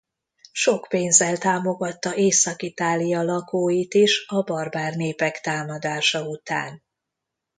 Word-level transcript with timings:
Sok 0.51 0.87
pénzzel 0.89 1.37
támogatta 1.37 2.15
Észak-Itália 2.15 3.23
lakóit 3.23 3.93
is 3.93 4.25
a 4.27 4.41
barbár 4.41 4.95
népek 4.95 5.41
támadása 5.41 6.27
után. 6.27 6.83